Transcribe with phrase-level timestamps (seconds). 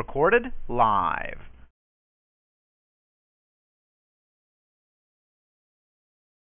[0.00, 1.36] Recorded live.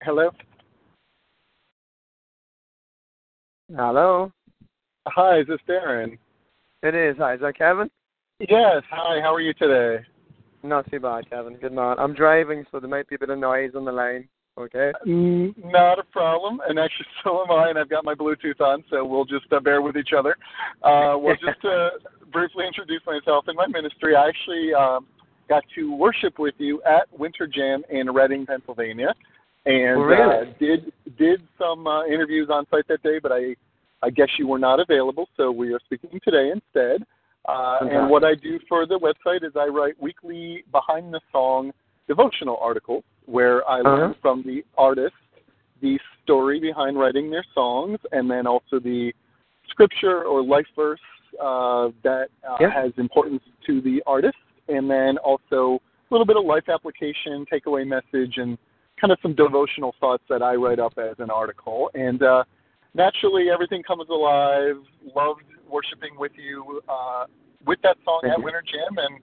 [0.03, 0.29] Hello.
[3.73, 4.33] Hello.
[5.07, 6.17] Hi, is this Darren?
[6.83, 7.15] It is.
[7.17, 7.89] Hi, is that Kevin?
[8.41, 8.83] Yes.
[8.91, 9.21] Hi.
[9.21, 10.03] How are you today?
[10.61, 11.55] Not too bad, Kevin.
[11.55, 11.95] Good night.
[11.97, 14.27] I'm driving, so there might be a bit of noise on the line.
[14.57, 14.91] Okay.
[15.07, 16.59] Mm, not a problem.
[16.67, 19.61] And actually, so am I, and I've got my Bluetooth on, so we'll just uh,
[19.61, 20.35] bear with each other.
[20.83, 21.89] Uh, well, just to
[22.31, 25.07] briefly introduce myself and my ministry, I actually um,
[25.49, 29.13] got to worship with you at Winter Jam in Reading, Pennsylvania,
[29.65, 30.35] and really?
[30.35, 33.55] uh, did did some uh, interviews on site that day, but I
[34.03, 37.05] I guess you were not available, so we are speaking today instead.
[37.47, 37.95] Uh, Okay.
[37.95, 41.71] and what I do for the website is I write weekly behind the song
[42.07, 44.13] devotional articles where I learn Uh-huh.
[44.21, 45.15] from the artist
[45.81, 49.13] the story behind writing their songs, and then also the
[49.69, 50.99] scripture or life verse
[51.41, 52.69] uh, that uh, Yeah.
[52.69, 57.85] has importance to the artist, and then also a little bit of life application, takeaway
[57.85, 58.57] message, and
[58.99, 61.89] kind of some devotional thoughts that I write up as an article.
[61.93, 62.43] And uh,
[62.93, 64.77] naturally, everything comes alive.
[65.15, 67.25] Loved worshiping with you uh,
[67.65, 68.45] with that song Thank at you.
[68.45, 69.19] Winter Jam, and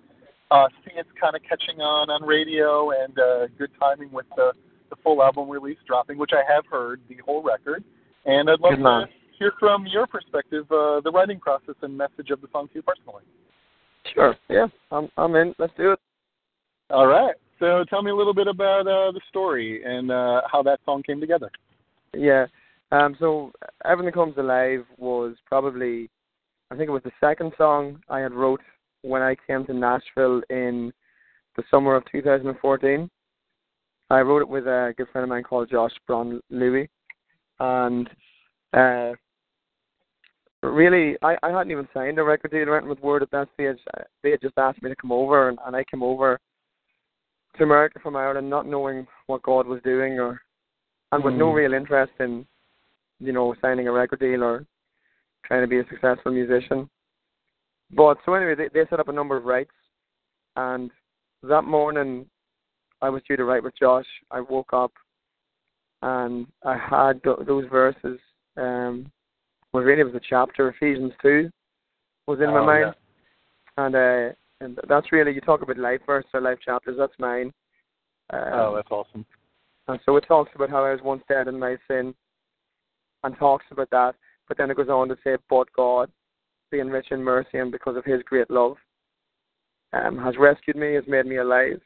[0.50, 4.52] uh, see it's kind of catching on on radio, and uh, good timing with the
[4.90, 7.82] the full album release dropping, which I have heard the whole record.
[8.26, 9.06] And I'd love Good to
[9.42, 12.82] hear from your perspective uh, the writing process and message of the song to you
[12.82, 13.24] personally.
[14.14, 14.36] Sure.
[14.48, 14.66] Yeah.
[14.92, 15.08] I'm.
[15.16, 15.54] I'm in.
[15.58, 15.98] Let's do it.
[16.90, 17.34] All right.
[17.58, 21.02] So tell me a little bit about uh, the story and uh, how that song
[21.02, 21.50] came together.
[22.14, 22.46] Yeah.
[22.92, 23.16] Um.
[23.18, 23.52] So
[23.84, 26.08] everything comes alive was probably,
[26.70, 28.60] I think it was the second song I had wrote
[29.02, 30.92] when I came to Nashville in
[31.56, 33.10] the summer of 2014.
[34.10, 36.88] I wrote it with a good friend of mine called Josh Braun Louis,
[37.58, 38.08] and
[38.74, 39.12] uh,
[40.62, 43.48] really, I, I hadn't even signed a record deal or anything with Word at that
[43.54, 43.78] stage.
[44.22, 46.38] They had just asked me to come over, and, and I came over
[47.56, 50.40] to America from Ireland, not knowing what God was doing, or
[51.12, 51.54] and with no Mm.
[51.54, 52.46] real interest in,
[53.20, 54.64] you know, signing a record deal or
[55.44, 56.88] trying to be a successful musician.
[57.90, 59.74] But so anyway, they, they set up a number of writes,
[60.56, 60.90] and
[61.42, 62.26] that morning
[63.02, 64.06] I was due to write with Josh.
[64.30, 64.92] I woke up
[66.00, 68.18] and I had th- those verses.
[68.56, 69.10] Um,
[69.72, 71.50] well, really, it was a chapter, Ephesians two,
[72.26, 72.94] was in my Oh, mind,
[73.78, 76.96] and uh, and that's really you talk about life verse or life chapters.
[76.98, 77.52] That's mine.
[78.30, 79.24] Um, Oh, that's awesome.
[79.88, 82.14] and so it talks about how I was once dead in my sin,
[83.24, 84.14] and talks about that.
[84.48, 86.10] But then it goes on to say, "But God,
[86.70, 88.76] being rich in mercy and because of His great love,
[89.92, 91.80] um, has rescued me, has made me alive."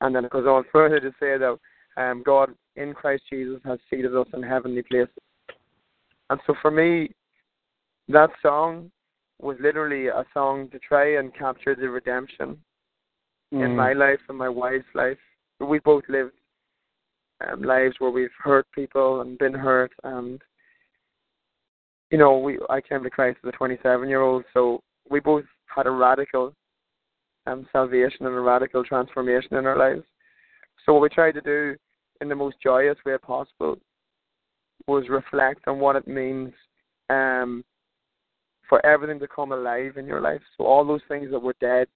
[0.00, 1.58] And then it goes on further to say that
[1.96, 5.14] um, God in Christ Jesus has seated us in heavenly places.
[6.34, 7.12] And so for me,
[8.08, 8.90] that song
[9.40, 12.60] was literally a song to try and capture the redemption
[13.52, 13.76] in Mm.
[13.76, 15.20] my life and my wife's life.
[15.60, 16.34] We both lived
[17.40, 20.42] um, lives where we've hurt people and been hurt, and
[22.10, 25.46] you know, we I came to Christ as a 27 year old, so we both
[25.66, 26.52] had a radical
[27.46, 30.04] um, salvation and a radical transformation in our lives.
[30.84, 31.76] So what we tried to do
[32.20, 33.78] in the most joyous way possible
[34.86, 36.52] was reflect on what it means
[37.10, 37.64] um,
[38.68, 40.40] for everything to come alive in your life.
[40.56, 41.88] So all those things that were dead,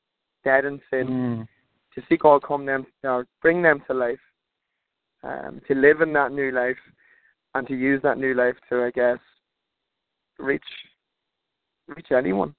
[0.44, 1.48] dead in sin, Mm.
[1.94, 4.20] to see God come them or bring them to life,
[5.22, 6.78] um, to live in that new life,
[7.54, 9.18] and to use that new life to, I guess,
[10.38, 10.62] reach
[11.88, 12.54] reach anyone,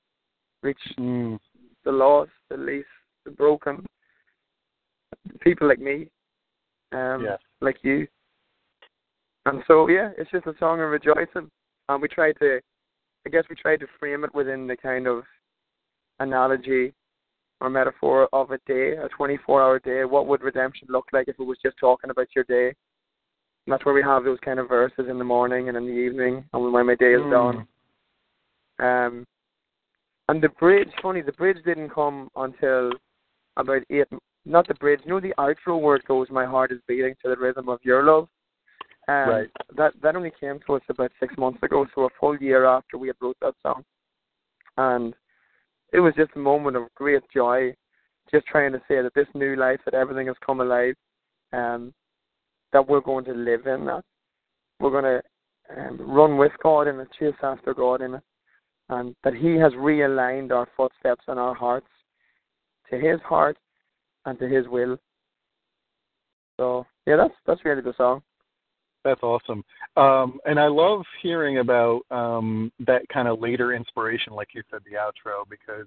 [0.63, 1.39] reach Mm.
[1.83, 2.89] the lost, the least,
[3.25, 3.85] the broken,
[5.39, 6.09] people like me,
[6.91, 7.39] um, Yes.
[7.61, 8.07] like you.
[9.45, 11.49] And so, yeah, it's just a song of rejoicing,
[11.87, 12.59] and we tried to,
[13.25, 15.23] I guess, we tried to frame it within the kind of
[16.19, 16.93] analogy
[17.61, 20.05] or metaphor of a day, a 24-hour day.
[20.05, 22.67] What would redemption look like if it was just talking about your day?
[23.65, 25.91] And that's where we have those kind of verses in the morning and in the
[25.91, 27.31] evening, and when my day is Mm.
[27.31, 27.67] done.
[28.79, 29.27] Um,
[30.29, 32.93] and the bridge, funny, the bridge didn't come until
[33.57, 34.07] about eight.
[34.45, 37.29] Not the bridge, you know the outro where it goes, "My heart is beating to
[37.29, 38.29] the rhythm of your love."
[39.09, 39.49] Um, Right.
[39.75, 42.97] That that only came to us about six months ago, so a full year after
[42.97, 43.83] we had wrote that song,
[44.77, 45.15] and
[45.91, 47.73] it was just a moment of great joy,
[48.31, 50.93] just trying to say that this new life, that everything has come alive,
[51.53, 51.91] um,
[52.71, 54.03] that we're going to live in that,
[54.79, 55.21] we're going to
[55.75, 58.23] um, run with God in it, chase after God in it,
[58.89, 61.89] and that He has realigned our footsteps and our hearts
[62.91, 63.57] to His heart
[64.25, 64.97] and to His will.
[66.57, 68.21] So yeah, that's that's really the song.
[69.03, 69.63] That's awesome.
[69.95, 74.81] Um, and I love hearing about um, that kind of later inspiration, like you said,
[74.89, 75.85] the outro, because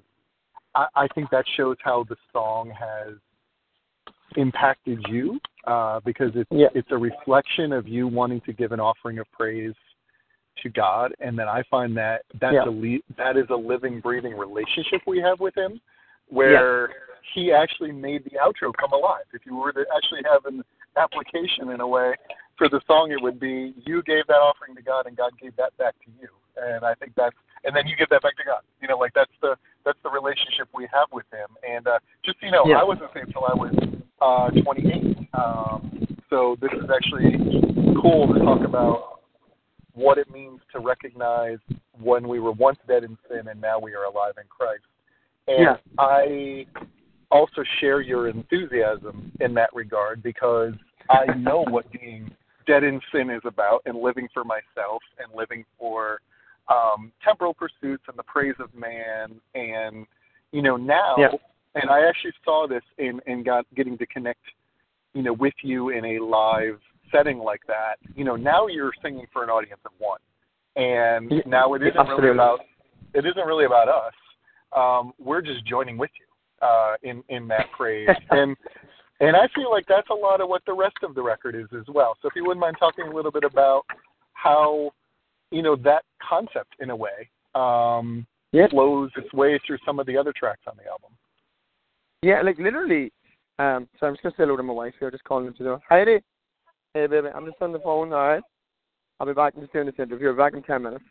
[0.75, 3.17] I, I think that shows how the song has
[4.37, 6.69] impacted you, uh, because it's Yeah.
[6.75, 9.75] it's a reflection of you wanting to give an offering of praise
[10.62, 12.65] to God, and then I find that that's Yeah.
[12.65, 15.81] a le- that is a living, breathing relationship we have with Him,
[16.29, 16.94] where
[17.35, 19.25] He actually made the outro come alive.
[19.32, 20.65] If you were to actually have an
[20.97, 22.15] application in a way
[22.57, 25.57] for the song, it would be you gave that offering to God, and God gave
[25.57, 26.29] that back to you.
[26.57, 28.61] And I think that's, and then you give that back to God.
[28.81, 31.49] You know, like that's the that's the relationship we have with Him.
[31.69, 32.79] And uh, just you know, Yeah.
[32.79, 33.75] I wasn't saved till I was
[34.21, 35.29] uh, 28.
[35.35, 37.37] Um, so this is actually
[38.01, 39.21] cool to talk about
[39.95, 41.59] what it means to recognize
[42.01, 44.85] when we were once dead in sin and now we are alive in Christ.
[45.49, 45.77] And Yeah.
[45.99, 46.67] I
[47.31, 50.75] also share your enthusiasm in that regard because
[51.11, 52.31] I know what being
[52.67, 56.20] dead in sin is about and living for myself and living for
[56.69, 59.41] um, temporal pursuits and the praise of man.
[59.55, 60.06] And,
[60.53, 61.32] you know, now, Yeah.
[61.75, 64.41] and I actually saw this in, in got, getting to connect,
[65.14, 66.81] you know, with you in a live
[67.11, 67.97] setting like that.
[68.14, 70.20] You know, now you're singing for an audience of one.
[70.76, 72.29] And Yeah, now it isn't absolutely.
[72.29, 72.61] really about
[73.15, 74.15] it isn't really about us.
[74.75, 78.56] Um, we're just joining with you uh, in in that praise, and
[79.20, 81.67] and I feel like that's a lot of what the rest of the record is
[81.79, 82.17] as well.
[82.20, 83.85] So if you wouldn't mind talking a little bit about
[84.32, 84.91] how
[85.50, 88.69] you know that concept in a way um, Yeah.
[88.69, 91.11] flows its way through some of the other tracks on the album.
[92.23, 93.12] Yeah, like literally.
[93.59, 95.69] Um, so I'm just gonna say hello to my wife here, just calling into the
[95.70, 95.81] door.
[95.88, 96.20] Heidi,
[96.94, 98.12] hey baby, I'm just on the phone.
[98.12, 98.43] All right,
[99.20, 99.53] I'll be back.
[99.55, 100.29] I'm just doing this interview.
[100.29, 101.05] I'll be back in ten minutes.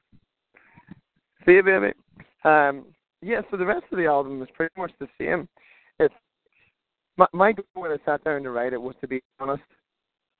[1.45, 1.93] See you, baby.
[2.43, 2.85] Um,
[3.21, 3.41] yeah.
[3.49, 5.47] So the rest of the album is pretty much the same.
[5.99, 6.13] It's
[7.17, 9.63] my my goal when I sat down to write it was to be honest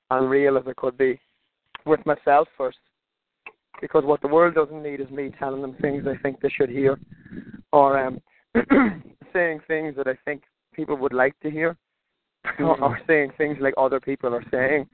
[0.09, 1.19] and real as I could be
[1.85, 2.77] with myself first,
[3.79, 6.69] because what the world doesn't need is me telling them things I think they should
[6.69, 6.99] hear,
[7.71, 8.21] or um,
[9.33, 11.77] saying things that I think people would like to hear,
[12.59, 14.87] or, or saying things like other people are saying.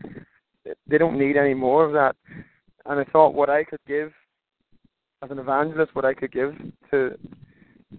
[0.88, 2.16] They don't need any more of that.
[2.86, 4.12] And I thought what I could give
[5.24, 6.54] as an evangelist, what I could give
[6.92, 7.18] to,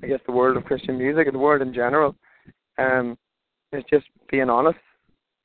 [0.02, 2.14] I guess, the world of Christian music and the world in general,
[2.78, 3.16] um,
[3.72, 4.78] is just being honest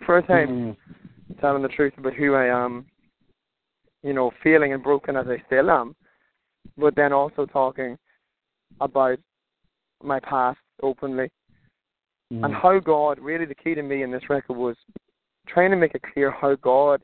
[0.06, 0.76] for a time,
[1.40, 2.86] telling the truth about who I am,
[4.04, 5.96] you know, feeling and broken as I still am,
[6.78, 7.98] but then also talking
[8.82, 9.18] about
[10.02, 11.30] my past openly
[12.34, 12.46] Mm-hmm.
[12.46, 14.76] and how God really the key to me in this record was
[15.48, 17.02] trying to make it clear how God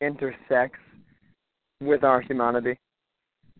[0.00, 0.80] intersects
[1.80, 2.78] with our humanity.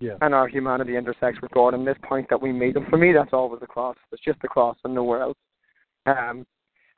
[0.00, 0.16] Yeah.
[0.20, 2.76] And our humanity intersects with God and this point that we meet.
[2.76, 3.96] And for me that's always the cross.
[4.12, 5.38] It's just the cross and nowhere else.
[6.06, 6.44] Um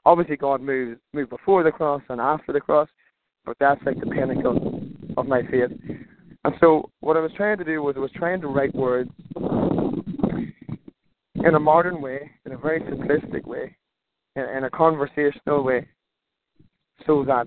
[0.05, 2.89] obviously God moves moved before the cross and after the cross,
[3.45, 4.83] but that's like the pinnacle
[5.17, 5.71] of my faith.
[6.45, 9.11] And so what I was trying to do was I was trying to write words
[11.35, 13.77] in a modern way, in a very simplistic way,
[14.37, 15.87] in, in a conversational way,
[17.07, 17.47] so that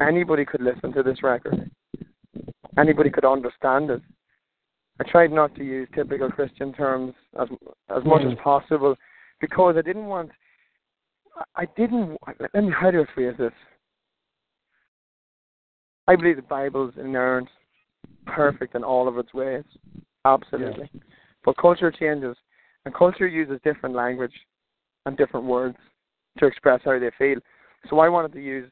[0.00, 1.70] anybody could listen to this record,
[2.78, 4.02] anybody could understand it.
[5.00, 7.48] I tried not to use typical Christian terms as
[7.88, 8.42] as much as mm.
[8.42, 8.96] possible
[9.40, 10.30] because I didn't want.
[11.56, 12.16] I didn't.
[12.40, 12.72] Let me.
[12.78, 13.52] How do I phrase this?
[16.06, 17.48] I believe the Bible is inerrant,
[18.26, 19.64] perfect in all of its ways,
[20.24, 20.90] absolutely.
[21.44, 22.36] But culture changes,
[22.84, 24.32] and culture uses different language
[25.04, 25.76] and different words
[26.38, 27.38] to express how they feel.
[27.90, 28.70] So I wanted to use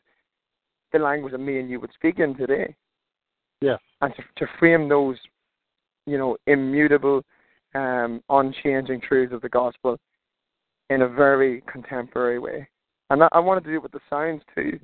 [0.93, 2.75] the language that me and you would speak in today.
[3.61, 3.77] Yeah.
[4.01, 5.17] And to, to frame those,
[6.07, 7.23] you know, immutable,
[7.75, 9.99] um, unchanging truths of the gospel
[10.91, 12.69] in a very contemporary way.
[13.11, 14.79] And I, wanted to do it with the sounds too.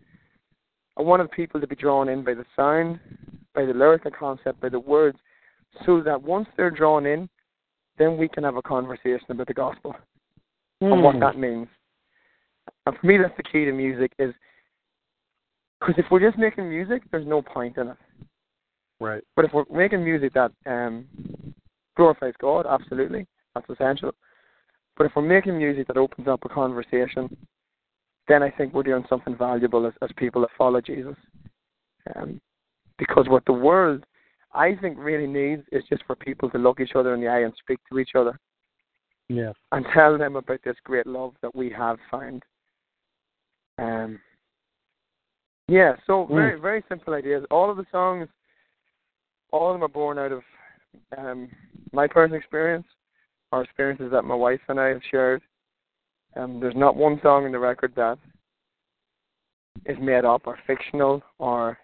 [0.96, 3.00] I wanted people to be drawn in by the sound,
[3.54, 5.18] by the lyrical concept, by the words,
[5.84, 7.28] so that once they're drawn in,
[7.98, 9.94] then we can have a conversation about the gospel
[10.80, 11.68] and what that means.
[12.86, 14.34] And for me, that's the key to music is
[15.80, 17.96] because if we're just making music, there's no point in it.
[19.00, 19.22] Right.
[19.34, 21.06] But if we're making music that um,
[21.96, 24.12] glorifies God, absolutely, that's essential.
[24.96, 27.34] But if we're making music that opens up a conversation,
[28.28, 31.16] then I think we're doing something valuable as, as people that follow Jesus.
[32.14, 32.40] Um,
[32.98, 34.04] Because what the world,
[34.52, 37.40] I think, really needs is just for people to look each other in the eye
[37.40, 38.38] and speak to each other.
[39.28, 39.54] Yes.
[39.72, 42.42] And tell them about this great love that we have found.
[43.78, 44.20] Um,
[45.68, 46.34] yeah, so Mm.
[46.34, 47.44] very very simple ideas.
[47.50, 48.28] All of the songs,
[49.52, 50.42] all of them are born out of
[51.16, 51.50] um,
[51.92, 52.86] my personal experience,
[53.52, 55.42] or experiences that my wife and I have shared.
[56.34, 58.18] Um, there's not one song in the record that
[59.86, 61.78] is made up or fictional or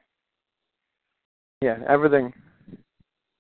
[1.61, 2.33] yeah, everything.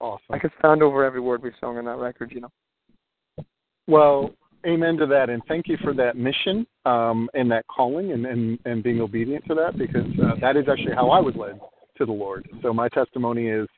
[0.00, 0.26] Awesome.
[0.30, 2.32] I could stand over every word we've sung on that record.
[2.32, 3.44] You know.
[3.86, 4.30] Well,
[4.66, 8.58] amen to that, and thank you for that mission um, and that calling, and, and
[8.64, 11.60] and being obedient to that, because uh, that is actually how I was led
[11.96, 12.48] to the Lord.
[12.62, 13.68] So my testimony is,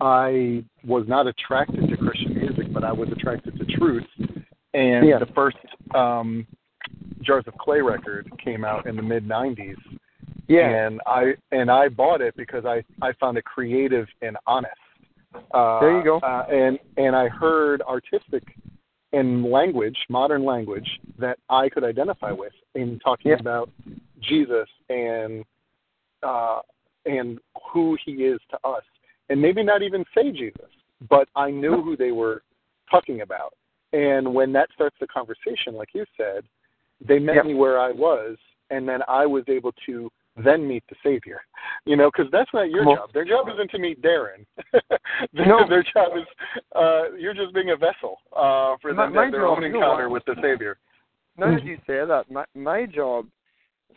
[0.00, 4.04] I was not attracted to Christian music, but I was attracted to truth,
[4.74, 5.18] and Yeah.
[5.18, 5.56] the first
[5.94, 6.46] um,
[7.22, 9.76] Jars of Clay record came out in the mid '90s,
[10.48, 14.74] and I and I bought it because I I found it creative and honest.
[15.52, 16.16] Uh, There you go.
[16.18, 18.42] Uh, and and I heard artistic
[19.12, 23.38] and language, modern language that I could identify with in talking Yeah.
[23.40, 23.70] about
[24.20, 25.44] Jesus and
[26.22, 26.60] uh,
[27.06, 27.38] and
[27.72, 28.82] who He is to us,
[29.28, 30.70] and maybe not even say Jesus,
[31.08, 32.42] but I knew who they were
[32.90, 33.54] talking about.
[33.92, 36.44] And when that starts the conversation, like you said,
[37.00, 37.46] they met Yep.
[37.46, 38.36] me where I was,
[38.70, 41.40] and then I was able to then meet the Savior.
[41.84, 43.12] You know, because that's not your Well- job.
[43.12, 44.46] Their job isn't to meet Darren.
[45.32, 45.66] their, No.
[45.68, 46.24] their job is
[46.76, 50.08] uh, you're just being a vessel uh, for My- them my their job- own encounter
[50.08, 50.78] with the Savior.
[51.36, 53.26] Now that you say that, my my job.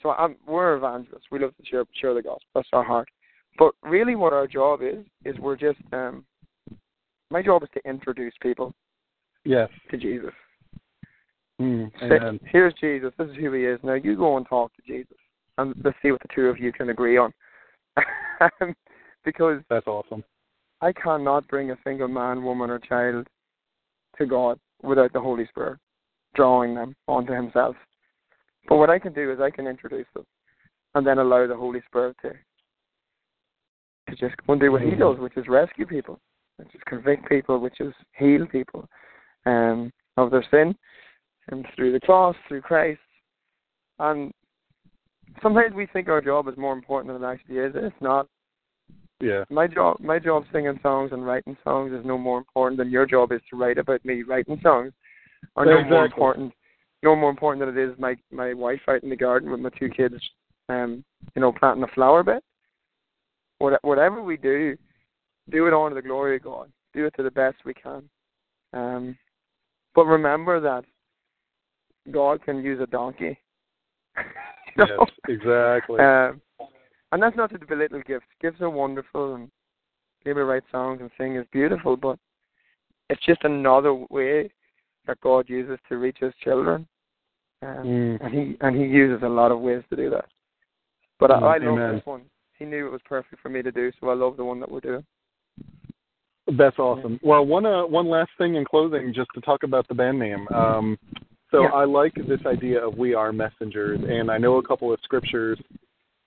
[0.02, 1.26] So I'm we're evangelists.
[1.32, 2.48] We love to share share the gospel.
[2.56, 3.10] That's our heart.
[3.60, 5.80] But really, what our job is is we're just.
[5.92, 6.24] um
[7.30, 8.74] My job is to introduce people
[9.44, 9.70] Yes.
[9.90, 10.34] to Jesus.
[11.62, 12.40] Mm, Say.
[12.52, 13.14] Here's Jesus.
[13.18, 13.80] This is who he is.
[13.84, 15.18] Now you go and talk to Jesus,
[15.58, 17.32] and let's see what the two of you can agree on.
[19.26, 20.24] because That's awesome.
[20.82, 23.28] I cannot bring a single man, woman, or child
[24.18, 25.78] to God without the Holy Spirit
[26.34, 27.76] drawing them onto Himself.
[28.68, 30.26] But what I can do is I can introduce them,
[30.96, 32.32] and then allow the Holy Spirit to
[34.10, 36.20] to just go and do what He does, which is rescue people,
[36.58, 38.88] which is convict people, which is heal people
[39.46, 40.76] um, of their sin,
[41.50, 43.00] and through the cross, through Christ.
[44.00, 44.32] And
[45.42, 47.74] sometimes we think our job is more important than it actually is.
[47.76, 48.28] It's not
[49.20, 49.44] Yeah.
[49.50, 53.06] my job my job singing songs and writing songs is no more important than your
[53.06, 54.94] job is to write about me writing songs
[55.56, 56.52] or no more important
[57.04, 59.70] no more important than it is my my wife out in the garden with my
[59.78, 60.16] two kids
[60.70, 61.04] um
[61.36, 62.42] you know planting a flower bed
[63.60, 64.76] what, whatever we do
[65.52, 68.10] do it on to the glory of god do it to the best we can
[68.74, 69.16] um
[69.96, 70.84] but remember that
[72.12, 73.38] god can use a donkey
[74.78, 74.86] know?
[75.28, 75.40] Yes.
[75.40, 76.00] Exactly.
[76.00, 76.42] Um,
[77.12, 78.26] and that's not to belittle gifts.
[78.42, 79.50] Gifts are wonderful, and
[80.24, 81.98] being able to write songs and sing is beautiful.
[81.98, 82.18] But
[83.10, 84.50] it's just another way
[85.08, 86.88] that God uses to reach His children,
[87.62, 88.22] um, Mm.
[88.22, 90.26] and He and He uses a lot of ways to do that.
[91.20, 92.24] But Mm, I, I love this one.
[92.58, 94.72] He knew it was perfect for me to do, so I love the one that
[94.72, 95.06] we're doing.
[96.48, 97.20] That's awesome.
[97.24, 100.48] Well, one uh, one last thing in closing, just to talk about the band name.
[100.50, 100.98] Um,
[101.52, 101.70] so Yeah.
[101.70, 105.60] I like this idea of we are messengers, and I know a couple of scriptures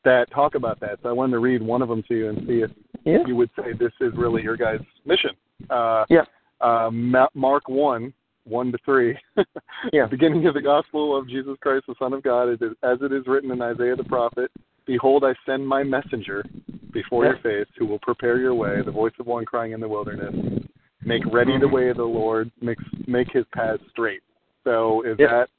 [0.05, 0.99] that talk about that.
[1.03, 2.71] So I wanted to read one of them to you and see if
[3.05, 3.27] Yeah.
[3.27, 5.31] you would say this is really your guys' mission.
[5.71, 6.25] Uh, Yeah.
[6.61, 8.13] Uh, Ma- Mark one,
[8.45, 9.19] one to three.
[9.93, 10.07] Yeah.
[10.07, 13.51] Beginning of the gospel of Jesus Christ, the Son of God, as it is written
[13.51, 14.51] in Isaiah the prophet.
[14.87, 16.45] Behold, I send my messenger
[16.93, 19.89] before your face, who will prepare your way, the voice of one crying in the
[19.89, 20.35] wilderness.
[21.05, 21.73] Make ready the Mhm.
[21.73, 24.23] way of the Lord, make make his paths straight.
[24.63, 25.51] So is that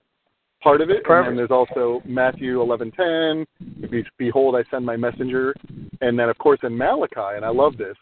[0.62, 0.98] part of it?
[0.98, 1.28] And Perfect.
[1.30, 3.46] then there's also Matthew eleven ten.
[3.90, 5.54] Be, Behold, I send my messenger,
[6.02, 7.98] and then of course in Malachi, and I love this.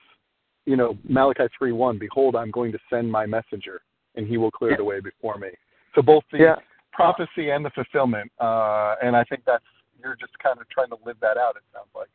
[0.66, 1.98] You know Malachi three one.
[1.98, 3.82] Behold, I'm going to send my messenger,
[4.16, 4.78] and he will clear Yeah.
[4.78, 5.50] the way before me.
[5.96, 6.56] So both the Yeah.
[6.94, 9.66] prophecy and the fulfillment, uh, and I think that's
[10.04, 11.56] you're just kind of trying to live that out.
[11.56, 12.10] It sounds like.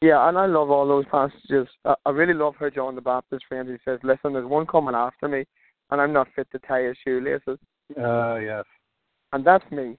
[0.00, 1.68] Yeah, and I love all those passages.
[1.84, 3.70] I, really love how John the Baptist frames.
[3.70, 5.44] He says, "Listen, there's one coming after me,
[5.90, 7.58] and I'm not fit to tie his shoelaces."
[7.96, 8.64] Uh, yes,
[9.32, 9.96] And that's me.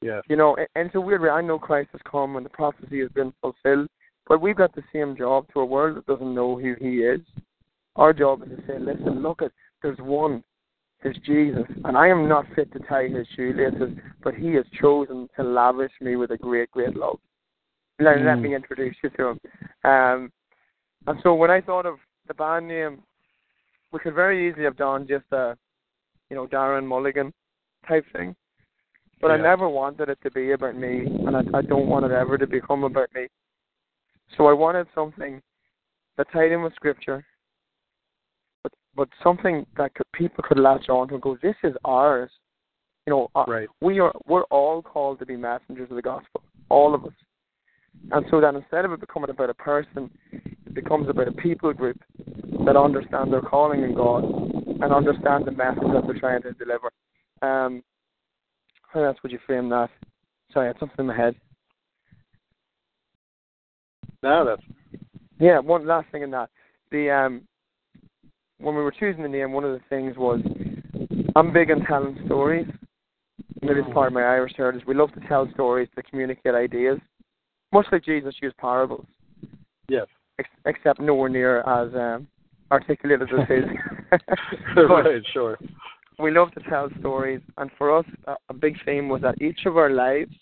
[0.00, 0.22] yes.
[0.28, 1.30] You know, and- and it's a weird way.
[1.30, 3.88] I know Christ has come and the prophecy has been fulfilled,
[4.28, 7.20] but we've got the same job to a world that doesn't know who He is.
[7.96, 9.50] Our job is to say, listen, look at
[9.82, 10.44] there's one,
[11.02, 15.28] there's Jesus, and I am not fit to tie His shoelaces, but He has chosen
[15.36, 17.18] to lavish me with a great, great love.
[18.00, 18.42] Let, let Mm.
[18.42, 19.40] me introduce you to Him.
[19.84, 20.32] Um,
[21.06, 23.02] and so when I thought of the band name,
[23.92, 25.56] we could very easily have done just a,
[26.30, 27.32] you know, Darren Mulligan
[27.86, 28.34] type thing.
[29.20, 32.12] But I never wanted it to be about me, and I, I don't want it
[32.12, 33.26] ever to become about me.
[34.36, 35.42] So I wanted something
[36.16, 37.24] that tied in with scripture,
[38.98, 42.30] but but something that could, people could latch on to and go, this is ours.
[43.06, 43.68] You know, uh, Right.
[43.80, 47.12] we are we're all called to be messengers of the gospel, all of us.
[48.10, 51.72] And so that instead of it becoming about a person, it becomes about a people
[51.72, 51.98] group
[52.66, 54.24] that understand their calling in God
[54.82, 56.90] and understand the message that they're trying to deliver.
[57.40, 57.82] Um,
[58.92, 59.90] how else would you frame that?
[60.52, 61.36] Sorry, I had something in my head.
[64.22, 64.62] No, that's
[65.38, 66.50] Yeah, one last thing in that.
[66.90, 67.47] The um
[68.60, 70.40] when we were choosing the name, one of the things was
[71.36, 72.66] I'm big on telling stories.
[73.62, 74.82] Maybe it's part of my Irish heritage.
[74.86, 76.98] We love to tell stories to communicate ideas,
[77.72, 79.06] much like Jesus used parables,
[79.88, 80.06] yes.
[80.38, 82.28] ex- except nowhere near as um,
[82.70, 83.64] articulated as his.
[84.88, 85.58] right, sure.
[86.18, 89.60] we love to tell stories, and for us, a, a big theme was that each
[89.66, 90.32] of our lives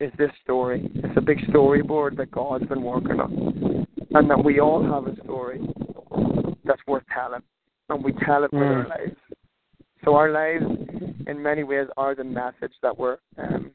[0.00, 0.90] is this story.
[0.94, 5.16] It's a big storyboard that God's been working on, and that we all have a
[5.22, 5.60] story
[6.64, 7.42] that's worth telling,
[7.88, 8.88] and we tell it with our Mm.
[8.88, 9.20] lives.
[10.04, 10.64] So our lives,
[11.26, 13.72] in many ways, are the message that we're um,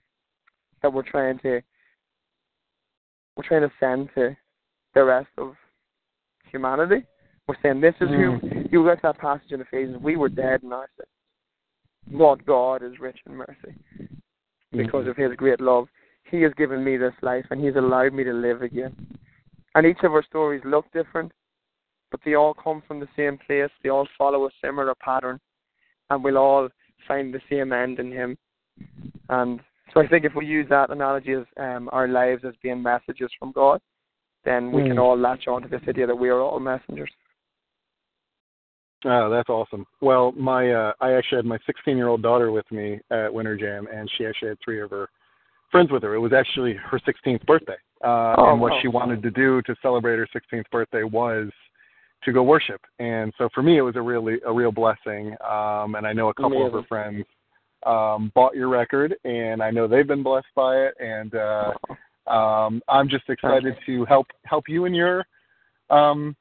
[0.82, 1.62] that we're trying to
[3.36, 4.36] we're trying to send to
[4.94, 5.56] the rest of
[6.52, 7.06] humanity.
[7.48, 8.40] We're saying this is who
[8.72, 10.02] you got that passage in Ephesians.
[10.02, 12.18] We were dead in our sins.
[12.20, 13.76] But God is rich in mercy.
[14.72, 15.88] Because of his great love.
[16.26, 18.94] He has given me this life and he's allowed me to live again.
[19.76, 21.32] And each of our stories look different,
[22.12, 23.70] but they all come from the same place.
[23.84, 25.40] They all follow a similar pattern.
[26.10, 26.70] And we'll all
[27.08, 28.38] find the same end in him.
[29.30, 29.60] And
[29.94, 33.30] so I think if we use that analogy as um, our lives as being messages
[33.38, 33.82] from God,
[34.46, 35.02] then we can Mm.
[35.02, 37.12] all latch on to this idea that we are all messengers.
[39.06, 39.86] Oh, that's awesome.
[40.02, 43.56] Well, my uh, I actually had my 16 year old daughter with me at Winter
[43.56, 45.08] Jam, and she actually had three of her
[45.72, 46.16] friends with her.
[46.16, 48.80] It was actually her 16th birthday, uh, Oh, and what wow.
[48.82, 51.50] she wanted to do to celebrate her 16th birthday was
[52.24, 52.82] to go worship.
[53.00, 55.36] And so for me, it was a really a real blessing.
[55.48, 57.26] Um, and I know a couple of her friends
[57.86, 60.94] um, bought your record, and I know they've been blessed by it.
[61.00, 61.72] And uh,
[62.30, 65.26] um, I'm just excited to help help you in your
[65.90, 66.36] um,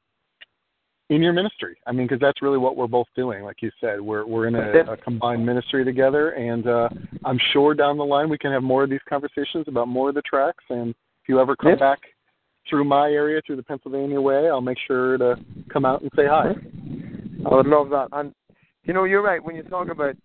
[1.09, 1.77] in your ministry.
[1.85, 3.43] I mean, because that's really what we're both doing.
[3.43, 6.89] Like you said, we're we're in a, a combined ministry together, and uh,
[7.23, 10.15] I'm sure down the line we can have more of these conversations about more of
[10.15, 10.63] the tracks.
[10.69, 11.79] And if you ever come Yes.
[11.79, 11.99] back
[12.69, 15.35] through my area, through the Pennsylvania way, I'll make sure to
[15.71, 16.51] come out and say hi.
[17.45, 18.07] I would love that.
[18.11, 18.33] And
[18.83, 20.15] you know, you're right when you talk about.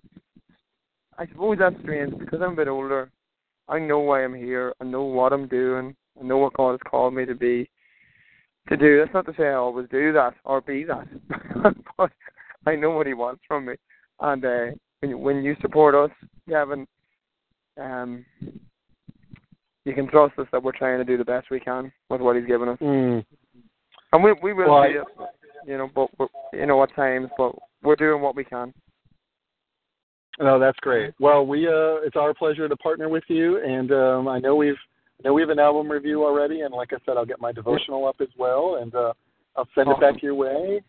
[1.19, 3.11] I suppose that's strange because I'm a bit older.
[3.69, 4.75] I know why I'm here.
[4.81, 5.95] I know what I'm doing.
[6.21, 7.69] I know what God has called me to be.
[8.69, 8.99] To do.
[8.99, 11.09] That's not to say I always do that or be that,
[11.99, 12.13] but
[12.65, 13.75] I know what He wants from me.
[14.21, 14.67] And uh,
[15.01, 16.11] when you, support us,
[16.49, 16.87] Kevin,
[17.81, 18.25] um,
[19.85, 22.37] you can trust us that we're trying to do the best we can with what
[22.37, 22.79] He's given us.
[22.81, 23.25] Mm.
[24.13, 25.29] And we we will Well, see it,
[25.67, 28.73] you know, but we're, you know at times, but we're doing what we can.
[30.39, 31.15] No, that's great.
[31.21, 34.75] Well, we uh, it's our pleasure to partner with you, and um, I know we've
[35.21, 37.53] I know we have an album review already, and like I said, I'll get my
[37.53, 39.13] devotional up as well, and uh,
[39.57, 40.83] I'll send it back your way.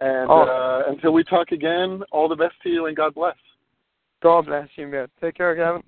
[0.00, 0.88] And Awesome.
[0.88, 3.36] uh, until we talk again, all the best to you, and God bless.
[4.22, 5.08] God bless you, man.
[5.20, 5.82] Take care, Kevin.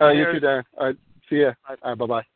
[0.00, 0.62] Uh, you too, Darren.
[0.78, 0.96] All right,
[1.32, 1.54] see ya.
[1.68, 2.31] All right, bye bye.